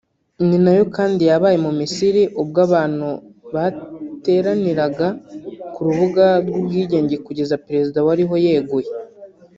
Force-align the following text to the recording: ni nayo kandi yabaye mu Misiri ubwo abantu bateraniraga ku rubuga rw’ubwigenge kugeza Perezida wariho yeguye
ni 0.47 0.57
nayo 0.63 0.83
kandi 0.95 1.21
yabaye 1.29 1.57
mu 1.65 1.71
Misiri 1.79 2.21
ubwo 2.41 2.59
abantu 2.67 3.07
bateraniraga 3.53 5.07
ku 5.73 5.79
rubuga 5.87 6.25
rw’ubwigenge 6.47 7.15
kugeza 7.25 7.61
Perezida 7.65 7.99
wariho 8.07 8.33
yeguye 8.45 8.89